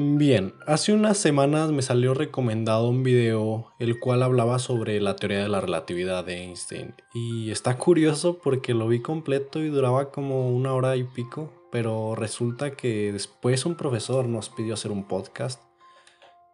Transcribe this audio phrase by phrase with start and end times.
[0.00, 5.42] Bien, hace unas semanas me salió recomendado un video el cual hablaba sobre la teoría
[5.42, 6.94] de la relatividad de Einstein.
[7.14, 12.14] Y está curioso porque lo vi completo y duraba como una hora y pico, pero
[12.14, 15.60] resulta que después un profesor nos pidió hacer un podcast.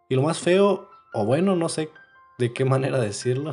[0.09, 1.91] Y lo más feo, o bueno, no sé
[2.39, 3.53] de qué manera decirlo,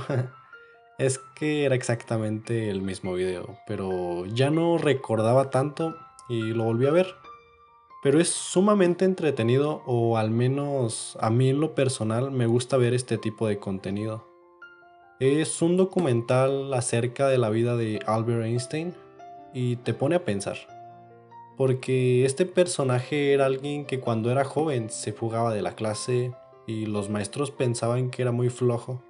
[0.99, 5.97] es que era exactamente el mismo video, pero ya no recordaba tanto
[6.29, 7.20] y lo volví a ver
[8.01, 12.93] pero es sumamente entretenido o al menos a mí en lo personal me gusta ver
[12.93, 14.25] este tipo de contenido.
[15.19, 18.95] Es un documental acerca de la vida de Albert Einstein
[19.53, 20.57] y te pone a pensar.
[21.57, 26.33] Porque este personaje era alguien que cuando era joven se fugaba de la clase
[26.65, 29.03] y los maestros pensaban que era muy flojo.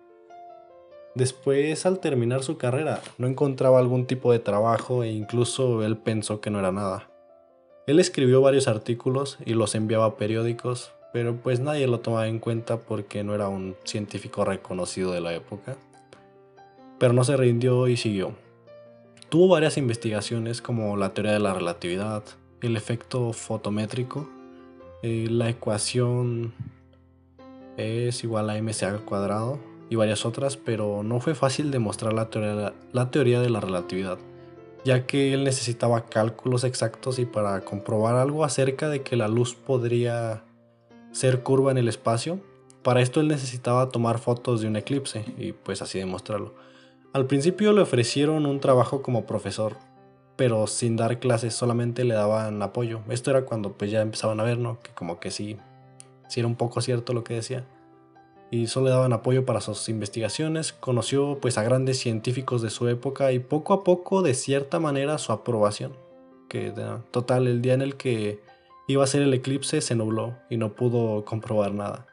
[1.16, 6.42] Después al terminar su carrera no encontraba algún tipo de trabajo e incluso él pensó
[6.42, 7.11] que no era nada.
[7.88, 12.40] Él escribió varios artículos y los enviaba a periódicos, pero pues nadie lo tomaba en
[12.40, 15.78] cuenta porque no era un científico reconocido de la época.
[17.00, 18.34] Pero no se rindió y siguió.
[19.30, 22.24] Tuvo varias investigaciones como la teoría de la relatividad,
[22.62, 24.30] el efecto fotométrico,
[25.02, 26.54] eh, la ecuación
[27.78, 29.58] es igual a mc al cuadrado
[29.90, 34.20] y varias otras, pero no fue fácil demostrar la teoría, la teoría de la relatividad
[34.84, 39.56] ya que él necesitaba cálculos exactos y para comprobar algo acerca de que la luz
[39.56, 40.44] podría
[41.12, 42.40] ser curva en el espacio,
[42.84, 46.56] para esto él necesitaba tomar fotos de un eclipse y pues así demostrarlo.
[47.14, 49.78] Al principio le ofrecieron un trabajo como profesor,
[50.36, 53.02] pero sin dar clases, solamente le daban apoyo.
[53.10, 54.80] Esto era cuando pues ya empezaban a ver, ¿no?
[54.80, 55.58] Que como que sí,
[56.28, 57.66] sí era un poco cierto lo que decía
[58.52, 60.74] y solo le daban apoyo para sus investigaciones.
[60.74, 65.18] Conoció pues a grandes científicos de su época y poco a poco de cierta manera
[65.18, 65.94] su aprobación.
[66.50, 66.74] Que
[67.12, 68.42] total el día en el que
[68.90, 72.08] iba a ser el eclipse se nubló y no pudo comprobar nada.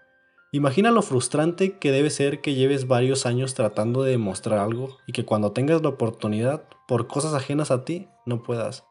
[0.53, 5.13] Imagina lo frustrante que debe ser que lleves varios años tratando de demostrar algo y
[5.13, 8.85] que cuando tengas la oportunidad, por cosas ajenas a ti, no puedas.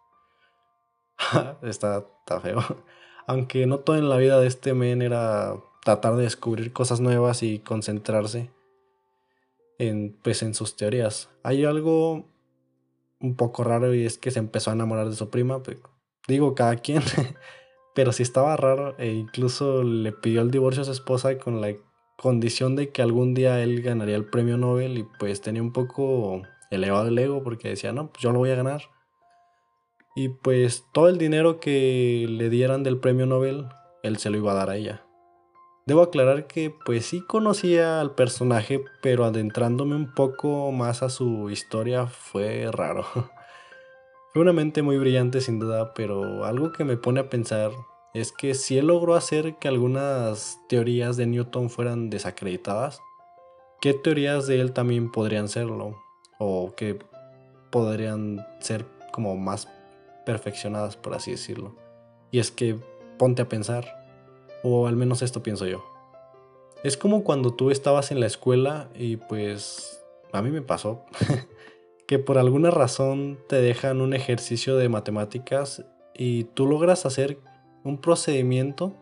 [1.63, 2.61] está, está feo.
[3.25, 7.43] Aunque no todo en la vida de este men era tratar de descubrir cosas nuevas
[7.43, 8.51] y concentrarse
[9.79, 11.29] en, pues, en sus teorías.
[11.43, 12.25] Hay algo
[13.19, 15.61] un poco raro y es que se empezó a enamorar de su prima.
[16.27, 17.01] Digo, cada quien.
[17.97, 21.73] pero sí estaba raro e incluso le pidió el divorcio a su esposa con la
[22.15, 26.43] condición de que algún día él ganaría el premio Nobel y pues tenía un poco
[26.69, 28.83] elevado el ego porque decía, no, pues yo lo voy a ganar.
[30.15, 33.65] Y pues todo el dinero que le dieran del premio Nobel,
[34.03, 35.06] él se lo iba a dar a ella.
[35.87, 41.49] Debo aclarar que pues sí conocía al personaje, pero adentrándome un poco más a su
[41.49, 43.05] historia fue raro.
[44.33, 47.71] fue una mente muy brillante sin duda, pero algo que me pone a pensar
[48.13, 52.99] es que si él logró hacer que algunas teorías de Newton fueran desacreditadas,
[53.79, 55.95] ¿qué teorías de él también podrían serlo?
[56.37, 56.99] O que
[57.69, 59.69] podrían ser como más
[60.25, 61.77] perfeccionadas, por así decirlo.
[62.29, 62.77] Y es que
[63.17, 64.06] ponte a pensar,
[64.63, 65.83] o al menos esto pienso yo.
[66.83, 71.05] Es como cuando tú estabas en la escuela y pues a mí me pasó
[72.07, 77.39] que por alguna razón te dejan un ejercicio de matemáticas y tú logras hacer
[77.83, 78.93] un procedimiento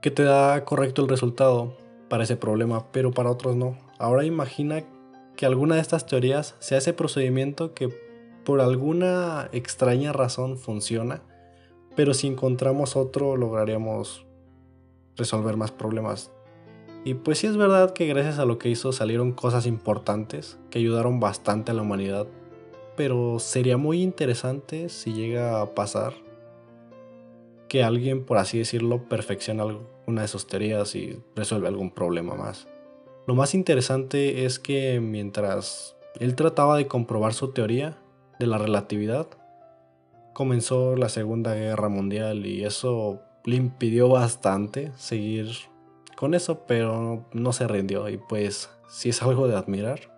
[0.00, 1.76] que te da correcto el resultado
[2.08, 3.76] para ese problema, pero para otros no.
[3.98, 4.82] Ahora imagina
[5.36, 7.88] que alguna de estas teorías sea ese procedimiento que
[8.44, 11.22] por alguna extraña razón funciona
[12.00, 14.24] pero si encontramos otro lograríamos
[15.18, 16.30] resolver más problemas.
[17.04, 20.78] Y pues sí es verdad que gracias a lo que hizo salieron cosas importantes que
[20.78, 22.26] ayudaron bastante a la humanidad,
[22.96, 26.14] pero sería muy interesante si llega a pasar
[27.68, 29.66] que alguien, por así decirlo, perfecciona
[30.06, 32.66] una de sus teorías y resuelve algún problema más.
[33.26, 37.98] Lo más interesante es que mientras él trataba de comprobar su teoría
[38.38, 39.28] de la relatividad,
[40.32, 45.50] comenzó la Segunda Guerra Mundial y eso le impidió bastante seguir
[46.16, 50.14] con eso, pero no se rindió y pues sí es algo de admirar.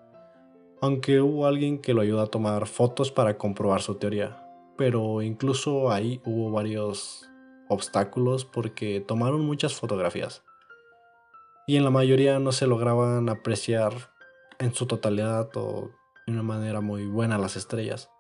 [0.81, 4.45] Aunque hubo alguien que lo ayudó a tomar fotos para comprobar su teoría,
[4.77, 7.31] pero incluso ahí hubo varios
[7.69, 10.43] obstáculos porque tomaron muchas fotografías
[11.67, 13.93] y en la mayoría no se lograban apreciar
[14.59, 15.91] en su totalidad o
[16.27, 18.11] de una manera muy buena las estrellas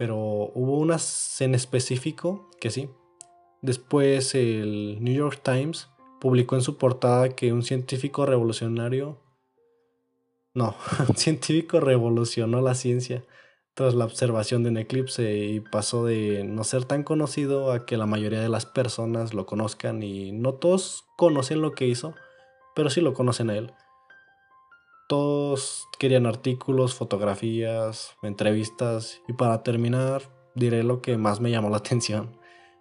[0.00, 2.88] pero hubo unas en específico que sí.
[3.60, 5.90] Después el New York Times
[6.22, 9.18] publicó en su portada que un científico revolucionario...
[10.54, 10.74] No,
[11.06, 13.24] un científico revolucionó la ciencia
[13.74, 17.98] tras la observación de un eclipse y pasó de no ser tan conocido a que
[17.98, 22.14] la mayoría de las personas lo conozcan y no todos conocen lo que hizo,
[22.74, 23.74] pero sí lo conocen a él.
[25.10, 30.22] Todos querían artículos, fotografías, entrevistas y para terminar
[30.54, 32.38] diré lo que más me llamó la atención.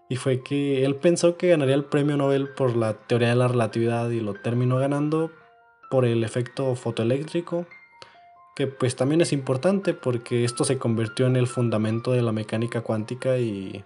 [0.09, 3.47] Y fue que él pensó que ganaría el premio Nobel por la teoría de la
[3.47, 5.31] relatividad y lo terminó ganando
[5.89, 7.65] por el efecto fotoeléctrico,
[8.55, 12.81] que pues también es importante porque esto se convirtió en el fundamento de la mecánica
[12.81, 13.83] cuántica y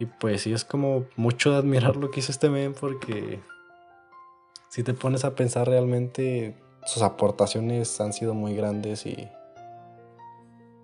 [0.00, 3.38] y pues sí es como mucho de admirar lo que hizo este men porque
[4.70, 6.56] si te pones a pensar realmente
[6.86, 9.28] sus aportaciones han sido muy grandes y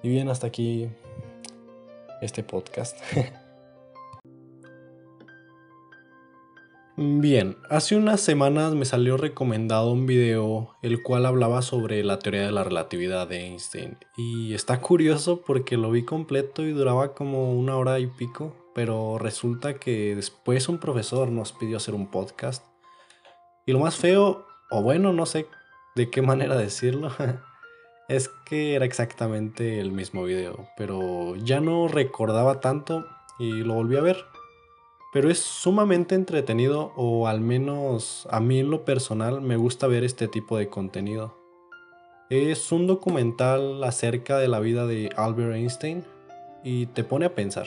[0.03, 0.89] y bien hasta aquí
[2.21, 2.99] este podcast.
[6.99, 12.47] Bien, hace unas semanas me salió recomendado un video el cual hablaba sobre la teoría
[12.47, 17.53] de la relatividad de Einstein y está curioso porque lo vi completo y duraba como
[17.53, 22.65] una hora y pico, pero resulta que después un profesor nos pidió hacer un podcast
[23.67, 25.47] y lo más feo, o bueno, no sé
[25.95, 27.11] de qué manera decirlo,
[28.09, 33.07] es que era exactamente el mismo video, pero ya no recordaba tanto
[33.39, 34.25] y lo volví a ver
[35.17, 40.05] pero es sumamente entretenido o al menos a mí en lo personal me gusta ver
[40.05, 41.35] este tipo de contenido.
[42.29, 46.05] Es un documental acerca de la vida de Albert Einstein
[46.63, 47.67] y te pone a pensar.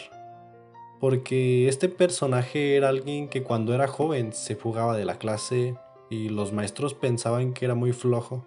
[1.00, 5.76] Porque este personaje era alguien que cuando era joven se fugaba de la clase
[6.10, 8.46] y los maestros pensaban que era muy flojo.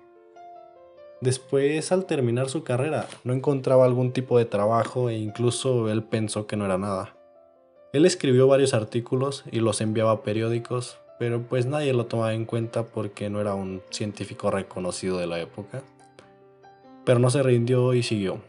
[1.21, 6.47] Después al terminar su carrera no encontraba algún tipo de trabajo e incluso él pensó
[6.47, 7.17] que no era nada.
[7.93, 12.47] Él escribió varios artículos y los enviaba a periódicos, pero pues nadie lo tomaba en
[12.47, 15.83] cuenta porque no era un científico reconocido de la época.
[17.05, 18.41] Pero no se rindió y siguió.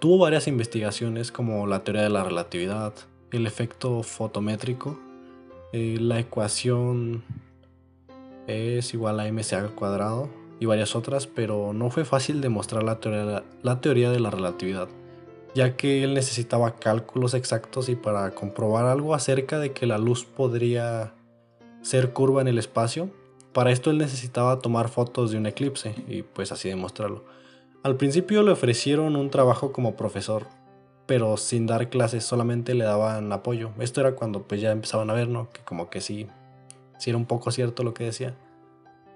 [0.00, 2.94] Tuvo varias investigaciones como la teoría de la relatividad,
[3.30, 4.98] el efecto fotométrico,
[5.72, 7.22] eh, la ecuación
[8.46, 10.28] es igual a mc al cuadrado
[10.60, 14.88] y varias otras, pero no fue fácil demostrar la teoría, la teoría de la relatividad
[15.56, 20.26] ya que él necesitaba cálculos exactos y para comprobar algo acerca de que la luz
[20.26, 21.14] podría
[21.80, 23.08] ser curva en el espacio,
[23.54, 27.24] para esto él necesitaba tomar fotos de un eclipse y pues así demostrarlo.
[27.82, 30.46] Al principio le ofrecieron un trabajo como profesor,
[31.06, 33.70] pero sin dar clases, solamente le daban apoyo.
[33.78, 35.48] Esto era cuando pues ya empezaban a ver, ¿no?
[35.52, 36.26] Que como que sí,
[36.98, 38.36] sí era un poco cierto lo que decía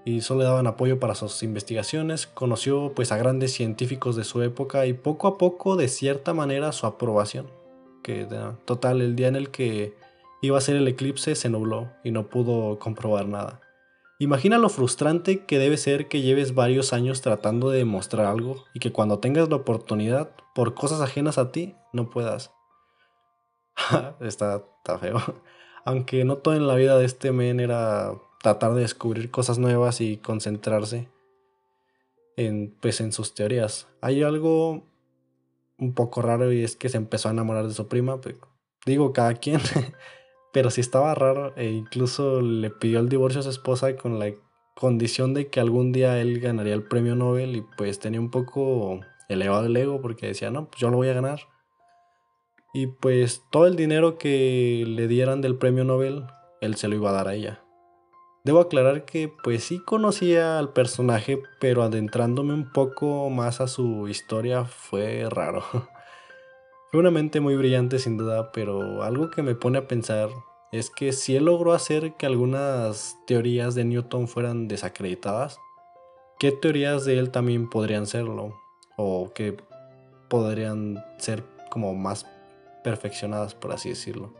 [0.04, 2.26] y solo le daban apoyo para sus investigaciones.
[2.26, 6.72] Conoció pues a grandes científicos de su época y poco a poco de cierta manera
[6.72, 7.50] su aprobación.
[8.02, 8.26] Que
[8.64, 9.94] total el día en el que
[10.40, 13.60] iba a ser el eclipse se nubló y no pudo comprobar nada.
[14.18, 18.80] Imagina lo frustrante que debe ser que lleves varios años tratando de demostrar algo y
[18.80, 22.52] que cuando tengas la oportunidad, por cosas ajenas a ti, no puedas.
[24.20, 25.18] está, está feo.
[25.84, 30.00] Aunque no todo en la vida de este men era tratar de descubrir cosas nuevas
[30.00, 31.08] y concentrarse
[32.36, 33.88] en, pues, en sus teorías.
[34.00, 34.82] Hay algo
[35.78, 38.20] un poco raro y es que se empezó a enamorar de su prima.
[38.86, 39.60] Digo, cada quien.
[40.52, 44.32] pero sí estaba raro e incluso le pidió el divorcio a su esposa con la
[44.74, 49.00] condición de que algún día él ganaría el premio Nobel y pues tenía un poco
[49.28, 51.40] elevado el ego porque decía, no, pues yo lo voy a ganar.
[52.72, 56.25] Y pues todo el dinero que le dieran del premio Nobel,
[56.61, 57.64] él se lo iba a dar a ella.
[58.44, 64.09] Debo aclarar que pues sí conocía al personaje, pero adentrándome un poco más a su
[64.09, 65.62] historia fue raro.
[66.90, 70.30] fue una mente muy brillante sin duda, pero algo que me pone a pensar
[70.73, 75.59] es que si él logró hacer que algunas teorías de Newton fueran desacreditadas,
[76.38, 78.54] ¿qué teorías de él también podrían serlo?
[78.97, 79.56] O que
[80.28, 82.26] podrían ser como más
[82.82, 84.32] perfeccionadas, por así decirlo.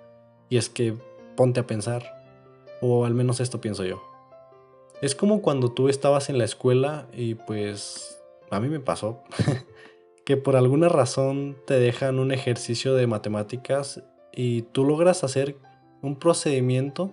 [0.49, 0.94] Y es que
[1.37, 2.25] ponte a pensar,
[2.80, 4.02] o al menos esto pienso yo.
[5.00, 8.20] Es como cuando tú estabas en la escuela y pues
[8.50, 9.23] a mí me pasó
[10.25, 15.56] que por alguna razón te dejan un ejercicio de matemáticas y tú logras hacer
[16.02, 17.12] un procedimiento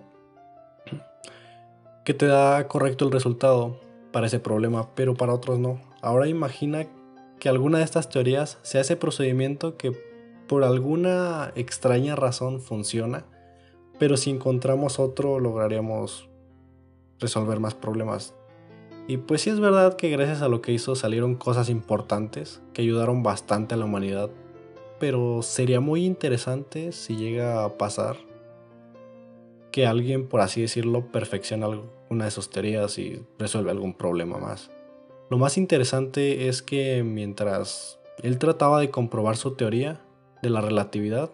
[2.04, 3.80] que te da correcto el resultado
[4.12, 5.80] para ese problema, pero para otros no.
[6.00, 6.86] Ahora imagina
[7.38, 9.92] que alguna de estas teorías sea ese procedimiento que
[10.48, 13.24] por alguna extraña razón funciona
[13.98, 16.28] pero si encontramos otro lograríamos
[17.18, 18.34] resolver más problemas.
[19.08, 22.82] Y pues sí es verdad que gracias a lo que hizo salieron cosas importantes que
[22.82, 24.30] ayudaron bastante a la humanidad,
[25.00, 28.16] pero sería muy interesante si llega a pasar
[29.72, 31.68] que alguien, por así decirlo, perfecciona
[32.08, 34.70] una de sus teorías y resuelve algún problema más.
[35.30, 40.00] Lo más interesante es que mientras él trataba de comprobar su teoría
[40.42, 41.30] de la relatividad.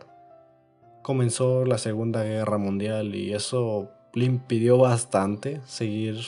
[1.02, 6.18] Comenzó la Segunda Guerra Mundial y eso le impidió bastante seguir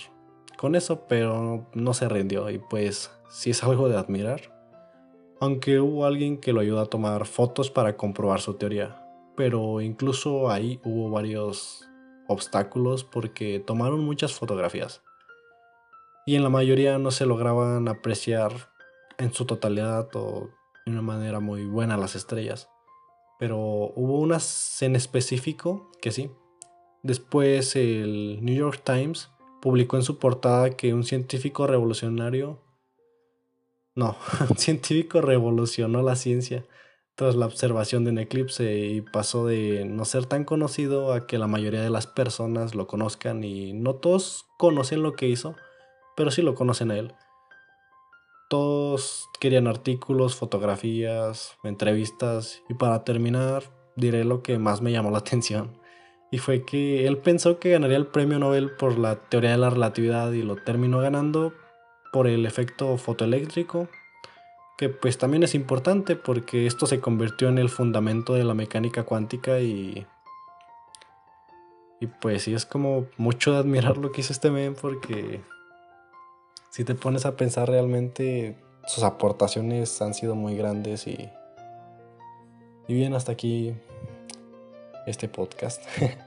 [0.57, 4.55] con eso, pero no se rindió y pues sí es algo de admirar.
[5.41, 9.07] Aunque hubo alguien que lo ayudó a tomar fotos para comprobar su teoría,
[9.37, 11.87] pero incluso ahí hubo varios
[12.27, 15.03] obstáculos porque tomaron muchas fotografías
[16.27, 18.53] y en la mayoría no se lograban apreciar
[19.17, 20.51] en su totalidad o
[20.87, 22.71] de una manera muy buena las estrellas.
[23.39, 26.31] Pero hubo unas en específico que sí.
[27.03, 32.63] Después el New York Times publicó en su portada que un científico revolucionario...
[33.97, 34.17] No,
[34.51, 36.65] un científico revolucionó la ciencia
[37.17, 41.39] tras la observación de un eclipse y pasó de no ser tan conocido a que
[41.39, 45.57] la mayoría de las personas lo conozcan y no todos conocen lo que hizo,
[46.15, 47.15] pero sí lo conocen a él.
[48.49, 53.65] Todos querían artículos, fotografías, entrevistas y para terminar
[53.97, 55.79] diré lo que más me llamó la atención.
[56.31, 59.71] Y fue que él pensó que ganaría el premio Nobel por la teoría de la
[59.71, 61.53] relatividad y lo terminó ganando
[62.13, 63.89] por el efecto fotoeléctrico,
[64.77, 69.05] que pues también es importante porque esto se convirtió en el fundamento de la mecánica
[69.05, 70.07] cuántica y...
[71.99, 75.41] Y pues sí, es como mucho de admirar lo que hizo este men porque
[76.77, 78.55] si te pones a pensar realmente,
[78.87, 81.31] sus aportaciones han sido muy grandes y,
[82.87, 83.73] y bien hasta aquí
[85.07, 85.83] este podcast.